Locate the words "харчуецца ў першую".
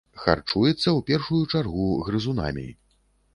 0.21-1.41